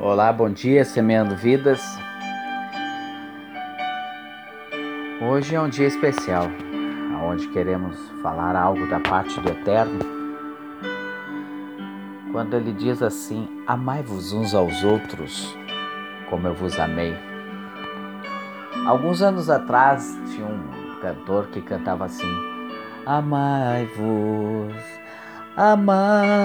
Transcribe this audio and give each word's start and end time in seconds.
Olá, 0.00 0.32
bom 0.32 0.48
dia, 0.48 0.84
semeando 0.84 1.34
vidas. 1.34 1.82
Hoje 5.20 5.56
é 5.56 5.60
um 5.60 5.68
dia 5.68 5.88
especial, 5.88 6.44
onde 7.24 7.48
queremos 7.48 7.98
falar 8.22 8.54
algo 8.54 8.86
da 8.86 9.00
parte 9.00 9.40
do 9.40 9.48
Eterno. 9.48 9.98
Quando 12.30 12.54
ele 12.54 12.72
diz 12.72 13.02
assim: 13.02 13.48
Amai-vos 13.66 14.32
uns 14.32 14.54
aos 14.54 14.84
outros, 14.84 15.52
como 16.30 16.46
eu 16.46 16.54
vos 16.54 16.78
amei. 16.78 17.16
Alguns 18.86 19.20
anos 19.20 19.50
atrás 19.50 20.16
tinha 20.32 20.46
um 20.46 21.00
cantor 21.00 21.48
que 21.48 21.60
cantava 21.60 22.04
assim: 22.04 22.32
Amai-vos, 23.04 24.76
amai-vos 25.56 26.38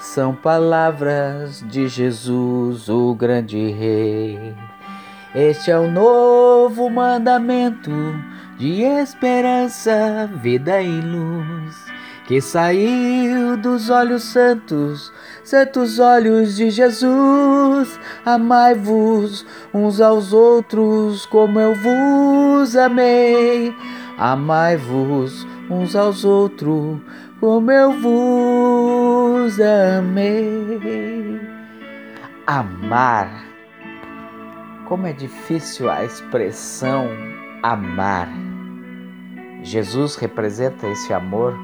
são 0.00 0.34
palavras 0.34 1.62
de 1.68 1.86
Jesus, 1.86 2.88
o 2.88 3.14
grande 3.14 3.70
Rei. 3.70 4.54
Este 5.34 5.70
é 5.70 5.78
o 5.78 5.90
novo 5.90 6.88
mandamento 6.88 7.90
de 8.58 8.82
esperança, 8.82 10.28
vida 10.42 10.80
e 10.82 11.00
luz, 11.00 11.76
que 12.26 12.40
saiu 12.40 13.58
dos 13.58 13.90
olhos 13.90 14.24
santos, 14.24 15.12
santos 15.44 15.98
olhos 15.98 16.56
de 16.56 16.70
Jesus. 16.70 18.00
Amai-vos 18.24 19.46
uns 19.72 20.00
aos 20.00 20.32
outros 20.32 21.26
como 21.26 21.60
eu 21.60 21.74
vos 21.74 22.74
amei. 22.74 23.74
Amai-vos 24.18 25.46
uns 25.70 25.94
aos 25.94 26.24
outros 26.24 26.98
como 27.38 27.70
eu 27.70 27.92
vos 27.92 29.09
amei. 29.98 31.40
Amar. 32.46 33.44
Como 34.86 35.06
é 35.06 35.12
difícil 35.12 35.88
a 35.90 36.04
expressão 36.04 37.06
amar. 37.62 38.28
Jesus 39.62 40.16
representa 40.16 40.88
esse 40.88 41.12
amor. 41.12 41.54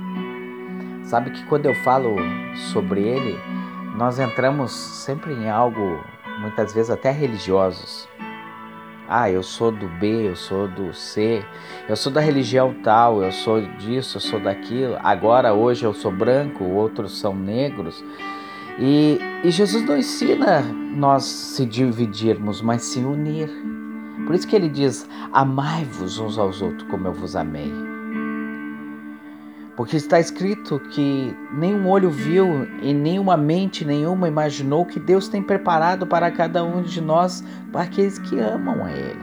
Sabe 1.05 1.31
que 1.31 1.45
quando 1.47 1.67
eu 1.67 1.75
falo 1.77 2.17
sobre 2.73 3.03
ele, 3.03 3.39
nós 3.97 4.19
entramos 4.19 4.73
sempre 4.73 5.33
em 5.33 5.49
algo, 5.49 6.01
muitas 6.41 6.73
vezes 6.73 6.91
até 6.91 7.11
religiosos. 7.11 8.09
Ah, 9.09 9.31
eu 9.31 9.43
sou 9.43 9.71
do 9.71 9.87
B, 10.01 10.29
eu 10.29 10.37
sou 10.37 10.67
do 10.67 10.93
C, 10.93 11.45
eu 11.89 11.97
sou 11.97 12.13
da 12.13 12.21
religião 12.21 12.75
tal, 12.83 13.23
eu 13.23 13.31
sou 13.31 13.61
disso, 13.79 14.17
eu 14.17 14.21
sou 14.21 14.41
daquilo. 14.41 14.97
Agora, 15.03 15.55
hoje 15.55 15.85
eu 15.85 15.95
sou 15.95 16.11
branco, 16.11 16.65
outros 16.65 17.19
são 17.19 17.35
negros. 17.35 18.05
E, 18.79 19.19
e 19.45 19.51
Jesus 19.51 19.85
não 19.85 19.97
ensina 19.97 20.61
nós 20.61 21.25
se 21.25 21.65
dividirmos, 21.65 22.61
mas 22.61 22.83
se 22.83 22.99
unir. 22.99 23.49
Por 24.27 24.35
isso 24.35 24.47
que 24.47 24.57
ele 24.57 24.69
diz: 24.69 25.09
Amai-vos 25.33 26.19
uns 26.19 26.39
aos 26.39 26.61
outros 26.61 26.89
como 26.91 27.07
eu 27.07 27.13
vos 27.13 27.37
amei. 27.37 27.96
Porque 29.77 29.97
está 29.97 30.19
escrito 30.19 30.81
que 30.91 31.37
nenhum 31.53 31.87
olho 31.87 32.11
viu 32.11 32.67
e 32.81 32.95
nenhuma 32.95 33.37
mente 33.37 33.85
nenhuma 33.85 34.27
imaginou 34.27 34.87
que 34.87 34.99
Deus 34.99 35.29
tem 35.29 35.43
preparado 35.43 36.07
para 36.07 36.31
cada 36.31 36.65
um 36.65 36.83
de 36.83 37.01
nós, 37.01 37.45
para 37.71 37.83
aqueles 37.83 38.19
que 38.19 38.39
amam 38.41 38.85
a 38.85 38.91
Ele. 38.91 39.21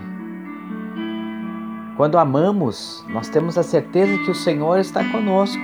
Quando 1.98 2.20
amamos, 2.20 3.04
nós 3.10 3.30
temos 3.30 3.58
a 3.58 3.64
certeza 3.64 4.18
que 4.20 4.30
o 4.30 4.36
Senhor 4.36 4.80
está 4.80 5.04
conosco. 5.12 5.64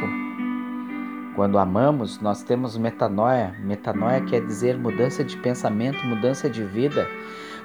Quando 1.36 1.58
amamos, 1.58 2.20
nós 2.20 2.44
temos 2.44 2.78
metanoia. 2.78 3.56
Metanoia 3.64 4.22
quer 4.22 4.46
dizer 4.46 4.78
mudança 4.78 5.24
de 5.24 5.38
pensamento, 5.38 6.06
mudança 6.06 6.50
de 6.50 6.64
vida. 6.64 7.08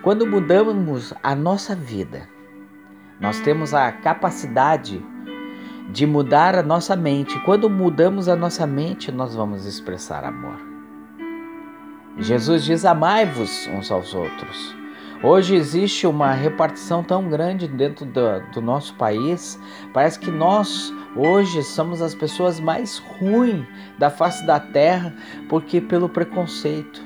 Quando 0.02 0.26
mudamos 0.26 1.14
a 1.22 1.34
nossa 1.34 1.74
vida, 1.74 2.28
nós 3.18 3.40
temos 3.40 3.72
a 3.72 3.90
capacidade 3.90 5.04
de 5.90 6.06
mudar 6.06 6.54
a 6.54 6.62
nossa 6.62 6.96
mente. 6.96 7.38
Quando 7.40 7.68
mudamos 7.68 8.28
a 8.28 8.36
nossa 8.36 8.66
mente, 8.66 9.12
nós 9.12 9.34
vamos 9.34 9.66
expressar 9.66 10.24
amor. 10.24 10.58
Jesus 12.18 12.64
diz: 12.64 12.84
Amai-vos 12.84 13.66
uns 13.68 13.90
aos 13.90 14.14
outros. 14.14 14.74
Hoje 15.22 15.54
existe 15.54 16.06
uma 16.06 16.32
repartição 16.32 17.02
tão 17.02 17.28
grande 17.30 17.66
dentro 17.66 18.04
do, 18.04 18.40
do, 18.52 18.60
nosso 18.60 18.94
país, 18.96 19.58
parece 19.92 20.18
que 20.18 20.30
nós 20.30 20.92
hoje 21.16 21.62
somos 21.62 22.02
as 22.02 22.14
pessoas 22.14 22.60
mais 22.60 22.98
ruins 22.98 23.64
da 23.98 24.10
face 24.10 24.46
da 24.46 24.60
terra, 24.60 25.14
porque 25.48 25.80
pelo 25.80 26.10
preconceito. 26.10 27.02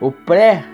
O 0.00 0.10
pré 0.10 0.64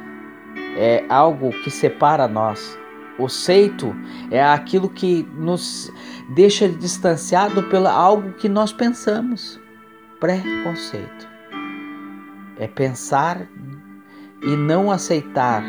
é 0.74 1.04
algo 1.10 1.50
que 1.62 1.70
separa 1.70 2.26
nós. 2.26 2.78
O 3.18 3.28
seito 3.28 3.94
é 4.30 4.42
aquilo 4.42 4.88
que 4.88 5.28
nos 5.34 5.90
deixa 6.30 6.68
distanciado 6.68 7.64
pelo 7.64 7.88
algo 7.88 8.32
que 8.34 8.48
nós 8.48 8.72
pensamos. 8.72 9.60
Preconceito. 10.20 11.28
É 12.56 12.68
pensar 12.68 13.48
e 14.42 14.56
não 14.56 14.90
aceitar 14.90 15.64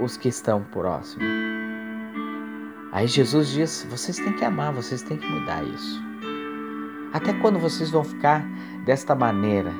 os 0.00 0.16
que 0.16 0.28
estão 0.28 0.62
próximos. 0.64 1.28
Aí 2.92 3.06
Jesus 3.06 3.50
diz: 3.50 3.86
vocês 3.90 4.16
têm 4.18 4.32
que 4.32 4.44
amar, 4.44 4.72
vocês 4.72 5.02
têm 5.02 5.18
que 5.18 5.26
mudar 5.26 5.62
isso. 5.64 6.02
Até 7.12 7.32
quando 7.34 7.58
vocês 7.58 7.90
vão 7.90 8.04
ficar 8.04 8.46
desta 8.84 9.14
maneira? 9.14 9.72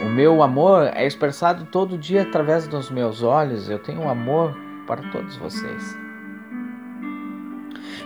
O 0.00 0.08
meu 0.08 0.42
amor 0.42 0.90
é 0.94 1.06
expressado 1.06 1.66
todo 1.66 1.98
dia 1.98 2.22
através 2.22 2.66
dos 2.66 2.90
meus 2.90 3.22
olhos. 3.22 3.68
Eu 3.68 3.78
tenho 3.78 4.02
um 4.02 4.08
amor 4.08 4.54
para 4.86 5.02
todos 5.10 5.36
vocês. 5.36 5.96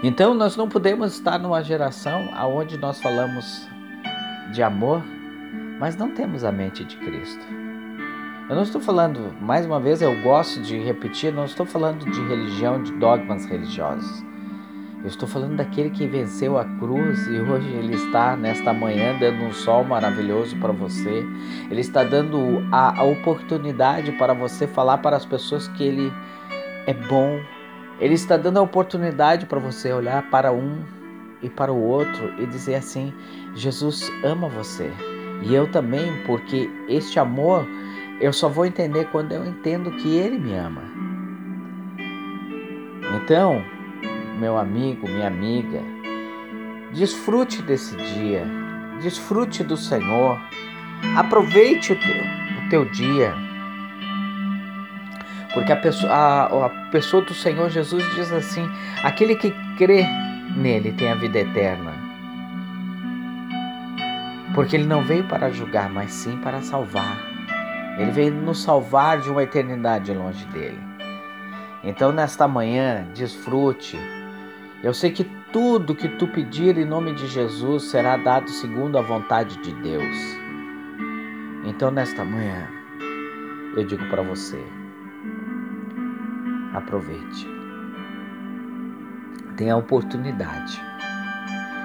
Então 0.02 0.34
nós 0.34 0.56
não 0.56 0.68
podemos 0.68 1.12
estar 1.12 1.38
numa 1.38 1.62
geração 1.62 2.30
onde 2.54 2.78
nós 2.78 3.00
falamos 3.00 3.68
de 4.52 4.62
amor, 4.62 5.02
mas 5.78 5.96
não 5.96 6.10
temos 6.10 6.42
a 6.42 6.50
mente 6.50 6.84
de 6.84 6.96
Cristo. 6.96 7.44
Eu 8.48 8.56
não 8.56 8.62
estou 8.62 8.80
falando, 8.80 9.32
mais 9.40 9.64
uma 9.64 9.78
vez 9.78 10.02
eu 10.02 10.22
gosto 10.22 10.60
de 10.60 10.76
repetir, 10.78 11.32
não 11.32 11.44
estou 11.44 11.64
falando 11.64 12.04
de 12.10 12.20
religião, 12.26 12.82
de 12.82 12.92
dogmas 12.94 13.44
religiosos. 13.44 14.24
Eu 15.02 15.06
estou 15.06 15.28
falando 15.28 15.56
daquele 15.56 15.88
que 15.88 16.06
venceu 16.06 16.58
a 16.58 16.64
cruz 16.64 17.26
e 17.26 17.40
hoje 17.40 17.68
ele 17.68 17.94
está 17.94 18.36
nesta 18.36 18.72
manhã 18.72 19.16
dando 19.18 19.44
um 19.44 19.52
sol 19.52 19.84
maravilhoso 19.84 20.56
para 20.56 20.72
você. 20.72 21.24
Ele 21.70 21.80
está 21.80 22.04
dando 22.04 22.66
a, 22.72 23.00
a 23.00 23.04
oportunidade 23.04 24.12
para 24.12 24.34
você 24.34 24.66
falar 24.66 24.98
para 24.98 25.16
as 25.16 25.24
pessoas 25.24 25.68
que 25.68 25.84
ele 25.84 26.12
é 26.86 26.94
bom. 26.94 27.40
Ele 27.98 28.14
está 28.14 28.36
dando 28.36 28.58
a 28.58 28.62
oportunidade 28.62 29.46
para 29.46 29.58
você 29.58 29.92
olhar 29.92 30.30
para 30.30 30.52
um 30.52 30.82
e 31.42 31.48
para 31.48 31.72
o 31.72 31.82
outro 31.82 32.32
e 32.38 32.46
dizer 32.46 32.76
assim: 32.76 33.12
Jesus 33.54 34.10
ama 34.24 34.48
você. 34.48 34.90
E 35.42 35.54
eu 35.54 35.70
também, 35.70 36.22
porque 36.26 36.70
este 36.88 37.18
amor 37.18 37.66
eu 38.20 38.32
só 38.32 38.48
vou 38.48 38.66
entender 38.66 39.06
quando 39.06 39.32
eu 39.32 39.46
entendo 39.46 39.90
que 39.92 40.16
Ele 40.16 40.38
me 40.38 40.54
ama. 40.54 40.82
Então, 43.16 43.64
meu 44.38 44.56
amigo, 44.56 45.08
minha 45.08 45.26
amiga, 45.26 45.80
desfrute 46.92 47.62
desse 47.62 47.96
dia, 47.96 48.46
desfrute 49.02 49.64
do 49.64 49.76
Senhor, 49.76 50.38
aproveite 51.16 51.92
o 51.92 51.96
teu, 51.98 52.16
o 52.64 52.68
teu 52.68 52.84
dia 52.86 53.49
porque 55.52 55.72
a 55.72 55.76
pessoa, 55.76 56.12
a, 56.12 56.66
a 56.66 56.68
pessoa 56.90 57.22
do 57.22 57.34
Senhor 57.34 57.70
Jesus 57.70 58.04
diz 58.14 58.32
assim: 58.32 58.68
aquele 59.02 59.34
que 59.34 59.50
crê 59.76 60.04
nele 60.56 60.92
tem 60.92 61.10
a 61.10 61.14
vida 61.14 61.40
eterna. 61.40 61.92
Porque 64.54 64.76
ele 64.76 64.86
não 64.86 65.02
veio 65.02 65.24
para 65.24 65.50
julgar, 65.50 65.88
mas 65.88 66.12
sim 66.12 66.36
para 66.38 66.60
salvar. 66.60 67.18
Ele 67.98 68.10
veio 68.10 68.32
nos 68.32 68.62
salvar 68.62 69.20
de 69.20 69.30
uma 69.30 69.42
eternidade 69.42 70.12
longe 70.12 70.44
dele. 70.46 70.78
Então, 71.84 72.12
nesta 72.12 72.48
manhã, 72.48 73.06
desfrute. 73.14 73.98
Eu 74.82 74.92
sei 74.92 75.10
que 75.10 75.24
tudo 75.52 75.94
que 75.94 76.08
tu 76.08 76.26
pedir 76.26 76.76
em 76.78 76.84
nome 76.84 77.14
de 77.14 77.26
Jesus 77.26 77.84
será 77.90 78.16
dado 78.16 78.48
segundo 78.50 78.98
a 78.98 79.02
vontade 79.02 79.56
de 79.58 79.72
Deus. 79.74 80.16
Então, 81.64 81.90
nesta 81.90 82.24
manhã, 82.24 82.68
eu 83.76 83.84
digo 83.84 84.04
para 84.08 84.22
você: 84.22 84.62
aproveite. 86.72 87.46
Tenha 89.56 89.74
a 89.74 89.76
oportunidade 89.76 90.80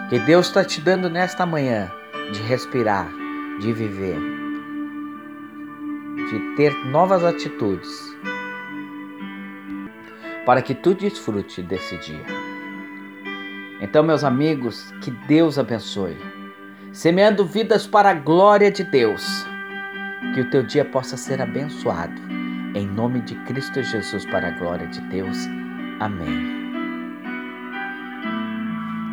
que 0.10 0.20
Deus 0.20 0.48
está 0.48 0.64
te 0.64 0.80
dando 0.82 1.10
nesta 1.10 1.46
manhã 1.46 1.92
de 2.32 2.42
respirar, 2.44 3.08
de 3.60 3.74
viver, 3.74 4.20
de 6.30 6.56
ter 6.56 6.74
novas 6.86 7.24
atitudes, 7.24 8.16
para 10.46 10.62
que 10.62 10.76
tu 10.76 10.94
desfrute 10.94 11.62
desse 11.64 11.98
dia. 11.98 12.26
Então, 13.82 14.04
meus 14.04 14.24
amigos, 14.24 14.92
que 15.02 15.12
Deus 15.12 15.58
abençoe, 15.60 16.18
semeando 16.94 17.46
vidas 17.46 17.86
para 17.86 18.12
a 18.12 18.14
glória 18.14 18.72
de 18.72 18.84
Deus 18.84 19.46
Que 20.34 20.42
o 20.42 20.50
teu 20.50 20.64
dia 20.64 20.84
possa 20.84 21.18
ser 21.18 21.42
abençoado. 21.42 22.45
Em 22.76 22.86
nome 22.86 23.22
de 23.22 23.36
Cristo 23.46 23.82
Jesus, 23.82 24.26
para 24.26 24.50
a 24.50 24.52
glória 24.52 24.86
de 24.88 25.00
Deus. 25.08 25.48
Amém. 26.02 26.65